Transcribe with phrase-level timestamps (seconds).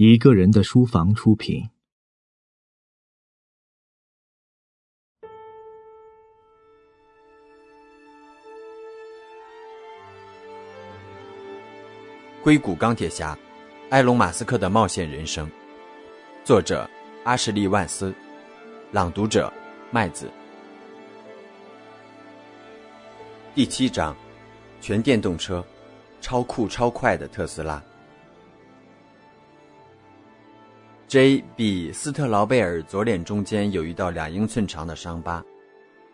[0.00, 1.68] 一个人的书房出品。
[12.44, 13.36] 硅谷钢铁侠，
[13.90, 15.50] 埃隆·马斯克的冒险人生，
[16.44, 16.88] 作者
[17.24, 18.14] 阿什利·万斯，
[18.92, 19.52] 朗读者
[19.90, 20.30] 麦子。
[23.52, 24.16] 第七章，
[24.80, 25.66] 全电动车，
[26.20, 27.82] 超酷超快的特斯拉。
[31.08, 35.42] J 比斯特劳贝尔左脸中间有一道两英寸长的伤疤，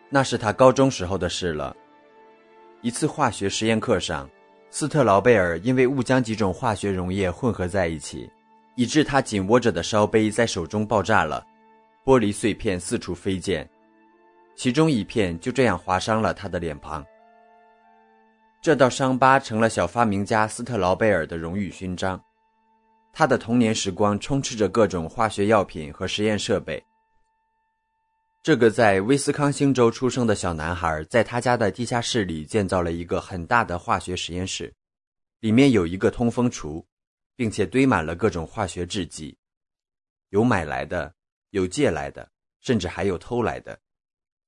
[0.09, 1.77] 那是他高中时候的事了。
[2.81, 4.31] 一次化学实验课上，
[4.71, 8.31] 斯特劳贝尔因为误将几种化学溶液混合在一起，
[8.77, 11.45] 以致他紧握着的烧杯在手中爆炸了，
[12.05, 13.69] 玻璃碎片四处飞溅，
[14.55, 17.05] 其中一片就这样划伤了他的脸庞。
[18.63, 22.23] 这道伤疤成了小发明家斯特劳贝尔的荣誉勋章。
[23.15, 26.85] 他的童年时光充斥着各种化学药品和实验设备。
[28.43, 34.75] 这个在威斯康星州出生的小男孩，在他家的地下室里建造了一个很大的化学实验室，
[35.41, 36.85] 里面有一个通风橱，
[37.37, 39.39] 并且堆满了各种化学制剂，
[40.31, 41.15] 有买来的，
[41.51, 42.29] 有借来的，
[42.61, 43.79] 甚至还有偷来的。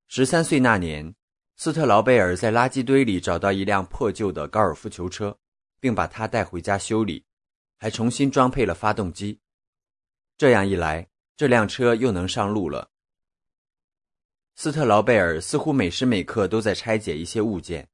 [0.09, 1.15] 十三岁那年，
[1.57, 5.39] 斯特劳贝尔在垃圾堆里找到一辆破旧的高尔夫球车，
[5.81, 7.25] 并把它带回家修理。
[7.79, 9.41] 还重新装配了发动机，
[10.39, 12.91] 这样一来，这辆车又能上路了。
[14.55, 17.87] 斯特劳贝尔似乎每时每刻都在拆解一些物件，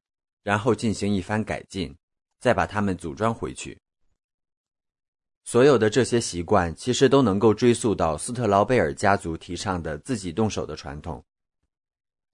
[0.45, 1.97] 然后进行一番改进，
[2.39, 3.81] 再把它们组装回去。
[5.45, 11.25] 所有的这些习惯其实都能够追溯到斯特劳贝尔家族提倡的自己动手的传统。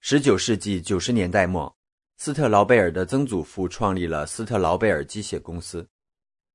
[0.00, 1.74] 十九世纪九十年代末，
[2.19, 5.88] 斯特劳贝尔的曾祖父创立了斯特劳贝尔机械公司。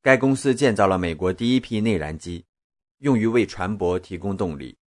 [0.04, 2.44] 该公司建造了美国第一批内燃机，
[2.98, 4.78] 用于为船舶提供动力。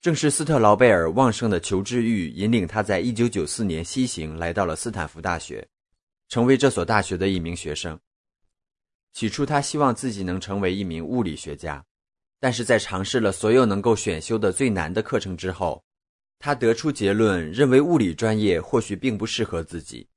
[0.00, 5.68] 正是斯特劳贝尔旺盛的求知欲引领他在1994年西行来到了斯坦福大学，
[6.30, 8.00] 成为这所大学的一名学生。
[9.12, 11.84] 起初，他希望自己能成为一名物理学家，
[12.40, 15.84] 但是在尝试了所有能够选修的最难的课程之后，
[16.38, 20.08] 他得出结论，认为物理专业或许并不适合自己，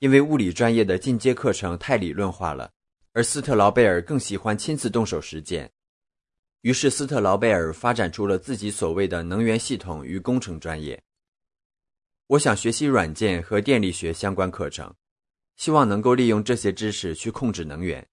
[0.00, 2.70] 因为物理专业的进阶课程太理论化了。
[3.14, 5.70] 而斯特劳贝尔更喜欢亲自动手实践，
[6.62, 11.02] 于是斯特劳贝尔发展出了自己所谓的能源系统与工程专业。
[12.28, 14.94] 我想学习软件和电力学相关课程，
[15.56, 18.08] 希望能够利用这些知识去控制能源。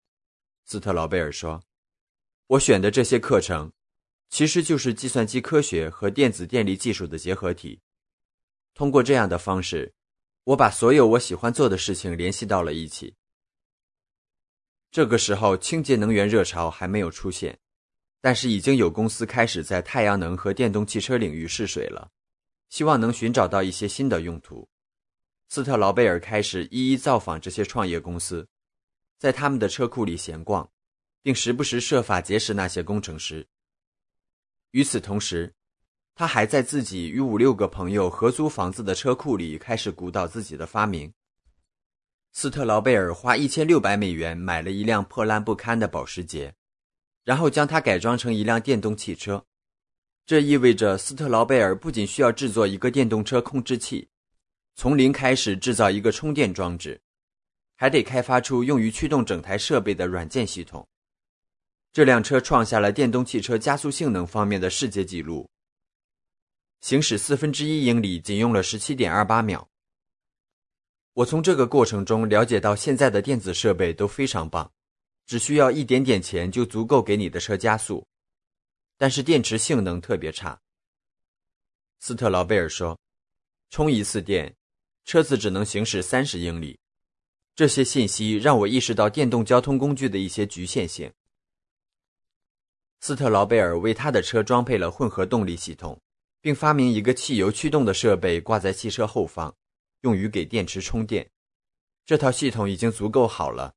[0.65, 1.63] 斯特劳贝尔说
[2.47, 3.71] ：“我选的这些课程，
[4.29, 7.79] 其实就是计算机科学和电子电力技术的结合体。
[8.73, 9.93] 通过这样的方式，
[10.43, 13.15] 我把所有我喜欢做的事情联系到了一起。”
[14.91, 17.59] 这个时候，清洁能源热潮还没有出现，
[18.21, 22.09] 但是已经有公司开始在太阳能和电动汽车领域试水了，
[22.69, 24.67] 希望能寻找到一些新的用途。
[25.47, 28.47] 斯特劳贝尔开始一一造访这些创业公司，
[29.19, 30.69] 在他们的车库里闲逛，
[31.21, 33.47] 并时不时设法结识那些工程师。
[34.71, 35.53] 与此同时，
[36.15, 41.13] 他还在自己与五六个朋友合租房子的车库里开始鼓捣自己的发明。
[42.31, 46.53] 斯特劳贝尔花一千六百美元买了一辆破烂不堪的保时捷，
[47.23, 49.43] 然后将它改装成一辆电动汽车。
[50.25, 54.07] 这意味着斯特劳贝尔不仅需要制作一个电动车控制器，
[54.75, 57.01] 从零开始制造一个充电装置，
[57.75, 60.87] 还得开发出用于驱动整台设备的软件系统。
[61.91, 65.49] 这辆车创下了电动汽车加速性能方面的世界纪录，
[66.81, 69.68] 行驶四分之一英里仅用了十七点二八秒。
[71.19, 74.71] 我从这个过程中了解到，现在的电子设备都非常棒，
[75.25, 78.07] 只需要一点点钱就足够给你的车加速，
[78.95, 80.57] 但是电池性能特别差。
[81.99, 82.97] 斯特劳贝尔说
[83.69, 84.55] ：“充一次电，
[85.03, 86.79] 车子只能行驶三十英里。”
[87.53, 91.11] 这些信息让我意识到电动交通工具的一些局限性。
[93.01, 95.99] 斯特劳贝尔为他的车装配了混合动力系统，
[96.39, 99.53] 并发明一个汽油驱动的设备挂在汽车后方。
[100.01, 101.29] 用于给电池充电，
[102.05, 103.73] 这套系统已经足够好了。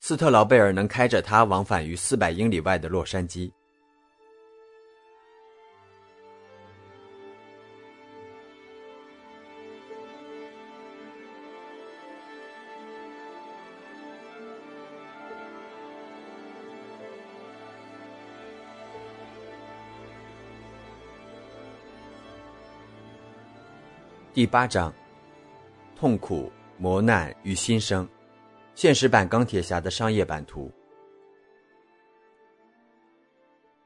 [0.00, 3.50] 斯特劳贝尔能开着它往返于四百英里外的洛杉矶。
[24.34, 24.92] 第八章。
[26.02, 28.08] 痛苦、磨难与新生，
[28.74, 30.68] 现实版钢铁侠的商业版图。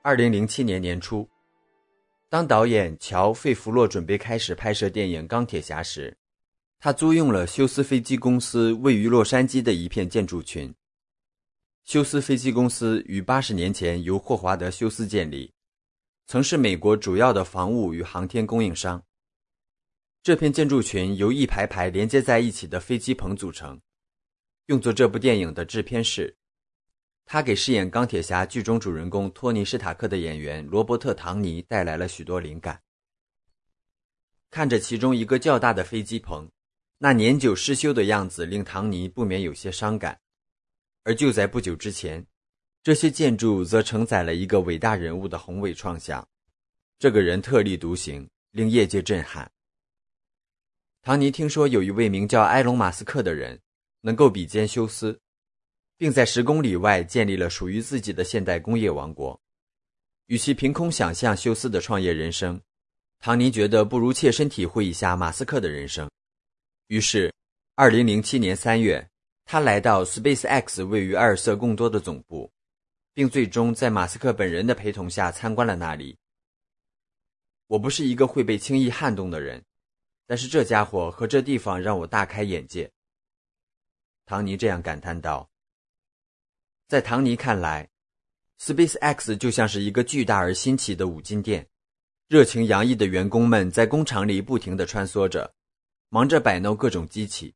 [0.00, 1.28] 二零零七年年初，
[2.30, 6.16] 当导演乔·费弗洛准备开始拍摄电影《钢铁侠》时，
[6.78, 10.74] 他租用了休斯飞机公司位于洛杉矶的一片建筑群。
[11.84, 15.52] 休斯飞机公司于八十年前由霍华德·休斯建立，
[16.26, 19.02] 曾是美国主要的防务与航天供应商。
[20.26, 23.80] 这片建筑群由一排排连接在一起的飞机棚组成，
[24.66, 26.36] 用作这部电影的制片室。
[27.24, 32.82] 他给饰演钢铁侠剧中主人公托尼·史塔克的演员罗伯特·唐尼带来了许多灵感。
[34.50, 36.50] 看着其中一个较大的飞机棚，
[36.98, 40.18] 那年久失修的样子令唐尼不免有些伤感。
[41.04, 42.26] 而就在不久之前，
[42.82, 46.28] 这些建筑则承载了一个伟大人物的宏伟创想。
[46.98, 49.48] 这个人特立独行，令业界震撼。
[51.06, 53.56] 唐尼听说有一位名叫埃隆·马斯克的人，
[54.00, 55.16] 能够比肩休斯，
[55.96, 59.40] 并在十公里外建立了属于自己的现代工业王国。
[60.26, 62.60] 与其凭空想象休斯的创业人生，
[63.20, 66.10] 唐尼觉得不如切身体会一下马斯克的人生。
[66.88, 67.32] 于是，
[67.76, 69.08] 二零零七年三月。
[69.44, 72.50] 他来到 SpaceX 位于埃尔瑟贡多的总部，
[73.14, 76.18] 并最终在马斯克本人的陪同下参观了那里。
[77.68, 79.62] 我不是一个会被轻易撼动的人，
[80.26, 82.90] 但是这家伙和这地方让我大开眼界。
[84.26, 85.48] 唐尼这样感叹道。
[86.88, 87.88] 在唐尼看来
[88.60, 91.68] ，SpaceX 就像是一个巨大而新奇的五金店，
[92.28, 95.54] 热情洋溢的员工们在工厂里不停地穿梭着，
[96.08, 97.54] 忙着摆弄各种机器。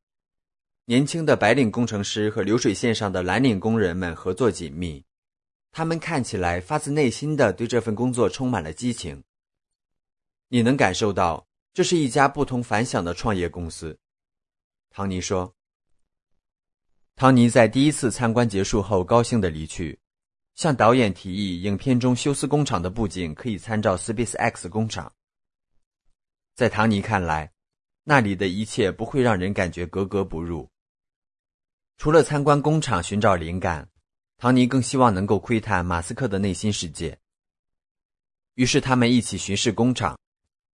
[0.84, 5.04] 年轻的白领工程师和流水线上的蓝领工人们合作紧密，
[5.70, 9.22] 他们看起来发自内心的对这份工作充满了激情。
[10.48, 13.96] 你能感受到这是一家不同凡响的创业公司，
[14.90, 15.54] 唐尼说。
[17.14, 20.00] 唐尼在第一次参观结束后高兴的离去，
[20.54, 25.12] 向导演提议影片中休斯工厂的布景可以参照 SpaceX 工厂。
[26.54, 27.52] 在唐尼看来，
[28.04, 30.68] 那里的一切不会让人感觉格格不入。
[31.98, 33.88] 除了参观工厂寻找灵感，
[34.38, 37.16] 唐尼更希望能够窥探马斯克的内心世界。
[38.54, 40.18] 于是他们一起巡视工厂，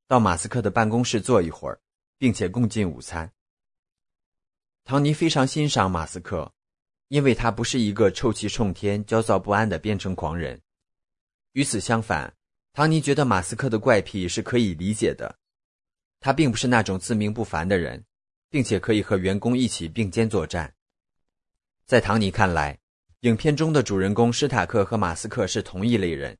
[0.08, 1.80] 到马斯克的办公室坐一会儿，
[2.16, 3.32] 并且共进午餐。
[4.84, 6.52] 唐尼非常欣赏马斯克，
[7.08, 10.60] 因为他不是一个臭气冲天、焦躁不安的编程狂人。
[11.52, 12.32] 与此相反，
[12.72, 15.38] 唐尼觉得马斯克的怪癖是可以理解的。
[16.20, 18.04] 他并不是那种自命不凡的人，
[18.48, 20.72] 并且可以和员工一起并肩作战。
[21.84, 22.78] 在唐尼看来，
[23.20, 26.38] 影片中的主人公史塔克和马斯克是同一类人。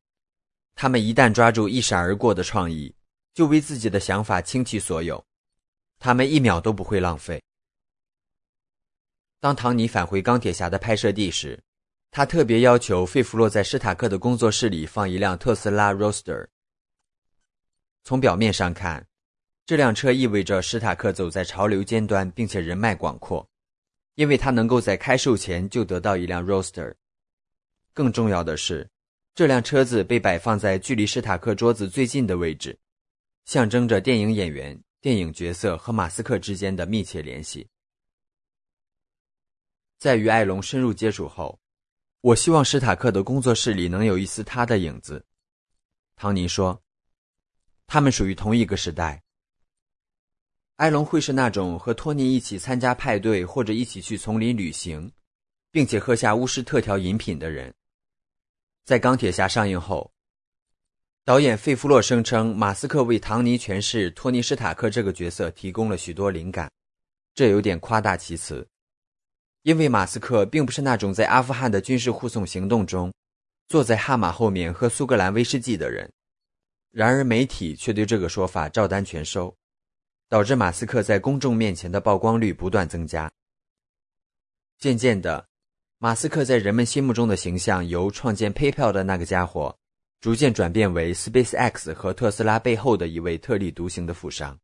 [0.77, 2.95] 他们一旦抓住一闪而过的创意，
[3.37, 5.23] 就为自己的想法倾其所有。
[5.99, 7.43] 他们一秒都不会浪费。
[9.41, 11.63] 当唐尼返回钢铁侠的拍摄地时，
[12.11, 16.49] 他特别要求费弗洛在史塔克的工作室里放一辆特斯拉 r o a s t e r。
[18.05, 19.07] 从表面上看，
[19.67, 23.47] 这辆车意味着史塔克走在潮流尖端，并且人脉广阔。
[24.15, 26.97] 因为他能够在开售前就得到一辆 r o a s t e r。
[27.93, 28.89] 更重要的是，
[29.35, 32.79] 这辆车子被摆放在距离史塔克桌子最近的位置，
[33.47, 37.69] 象征着电影演员、电影角色和马斯克之间的密切联系。
[39.99, 41.61] 在与艾隆深入接触后，
[42.21, 45.25] 我希望史塔克的工作室里能有一丝他的影子。
[46.17, 46.83] 唐尼说
[47.87, 49.23] ：“他们属于同一个时代。”
[50.77, 55.13] 埃隆会是那种和托尼一起参加派对或者一起去丛林旅行，
[55.71, 57.73] 并且喝下巫师特调饮品的人。
[58.85, 60.13] 在《钢铁侠》上映后，
[61.27, 66.71] 导演费弗洛声称，马斯克为唐尼诠释托尼·史塔克这个角色提供了许多灵感。
[67.35, 68.65] 这有点夸大其词，
[69.63, 73.13] 因为马斯克并不是那种在阿富汗的军事护送行动中
[73.67, 76.09] 坐在悍马后面喝苏格兰威士忌的人。
[76.93, 79.53] 然而，媒体却对这个说法照单全收。
[80.29, 83.29] 导致马斯克在公众面前的曝光率不断增加。
[84.79, 85.49] 渐渐的，
[85.99, 89.77] 马斯克在人们心目中的形象由创建 PayPal 的那个家伙，
[90.27, 94.59] 逐渐转变为 SpaceX 和特斯拉背后的一位特立独行的富商。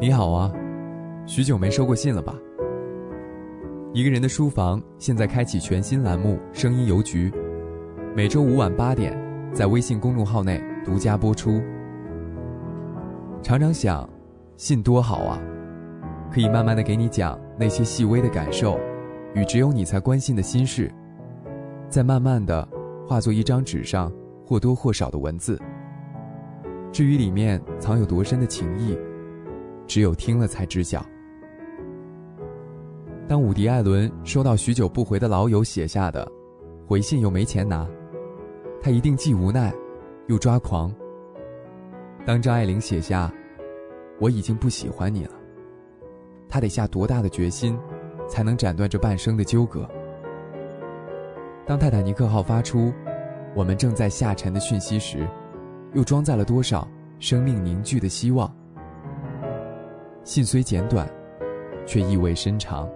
[0.00, 0.50] 你好啊，
[1.26, 2.34] 许久没收过信了吧？
[3.92, 7.30] 一个人的书房现在开启全新栏目“声音邮局”。
[8.16, 9.14] 每周五晚八点，
[9.52, 11.60] 在微信公众号内独家播出。
[13.42, 14.08] 常常想，
[14.56, 15.38] 信多好啊，
[16.32, 18.80] 可以慢慢的给你讲那些细微的感受，
[19.34, 20.92] 与只有你才关心的心事，
[21.88, 22.66] 再慢慢的
[23.06, 24.12] 化作一张纸上
[24.44, 25.60] 或多或少的文字。
[26.92, 28.98] 至于里面藏有多深的情谊，
[29.86, 31.04] 只有听了才知晓。
[33.28, 36.30] 当伍迪·艾伦收到许久不回的老友写下的
[36.84, 37.88] 回信，又没钱拿，
[38.82, 39.72] 他一定既无奈，
[40.26, 40.92] 又抓狂。
[42.26, 43.32] 当张爱玲写下
[44.18, 45.34] “我已经不喜欢你了”，
[46.50, 47.78] 他得下多大的决心，
[48.30, 49.86] 才能斩断这半生的纠葛？
[51.66, 52.92] 当泰坦尼克号发出
[53.54, 55.28] “我们正在下沉”的讯息时，
[55.92, 56.86] 又装载了多少
[57.18, 58.50] 生命凝聚的希望？
[60.22, 61.08] 信虽简短，
[61.84, 62.88] 却意味深长。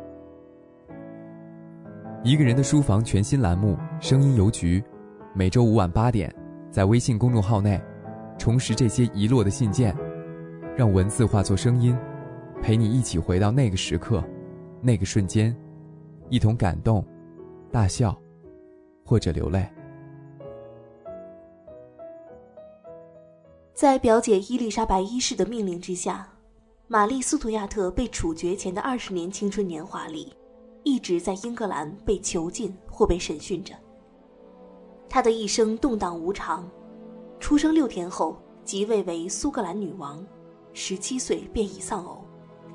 [2.23, 4.81] 一个人的书房全新栏目《声音邮局》，
[5.35, 6.33] 每周五晚八点，
[6.71, 7.81] 在微信公众号内，
[8.39, 9.95] 重拾这些遗落的信件，
[10.77, 11.97] 让文字化作声音，
[12.63, 14.25] 陪你一起回到那个时刻，
[14.87, 15.57] 那个瞬间，
[16.29, 17.03] 一同感动、
[17.73, 18.15] 大笑，
[19.03, 19.67] 或者流泪。
[23.73, 26.29] 在表姐伊丽莎白一世的命令之下，
[26.87, 30.35] 玛丽·斯图亚特被处决前的二十年青春年华里。
[30.87, 33.75] 一直在英格兰被囚禁或被审讯着。
[35.09, 36.71] 她的一生动荡无常，
[37.41, 38.37] 出生六天后
[38.67, 40.23] 即位为苏格兰女王，
[40.75, 42.23] 十七岁便已丧偶，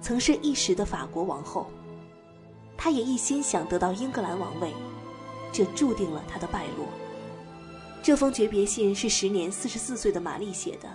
[0.02, 1.68] 曾是一时的法国王后。
[2.82, 4.72] 他也一心想得到英格兰王位，
[5.52, 6.88] 这注定了他的败落。
[8.02, 10.90] 这封诀别信是时年四十四岁的玛丽写的，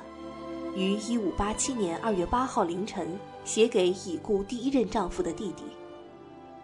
[0.74, 3.06] 于一五八七年二月八号凌晨
[3.44, 5.62] 写给已故第一任丈夫的弟弟。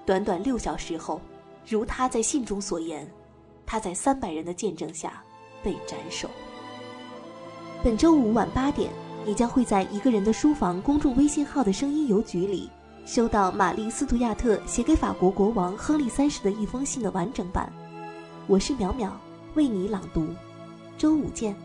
[0.06, 1.20] 短短六小时后，
[1.68, 3.06] 如他在信中所言，
[3.66, 5.22] 他在三百人的见证下
[5.62, 6.30] 被斩首。
[7.84, 8.90] 本周五晚八点，
[9.26, 12.70] 你将会在一个人的书房公众微信号的声音邮局里，
[13.12, 17.68] 收到玛丽·斯图亚特写给法国国王亨利三世的一封信的完整版。
[18.46, 19.10] 我是淼淼，
[19.54, 20.28] 为你朗读。
[20.96, 21.56] 周五见。